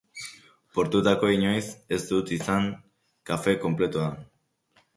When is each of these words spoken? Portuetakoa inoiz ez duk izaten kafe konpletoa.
Portuetakoa 0.77 1.29
inoiz 1.35 1.61
ez 1.97 2.01
duk 2.13 2.33
izaten 2.39 2.67
kafe 3.33 3.57
konpletoa. 3.67 4.13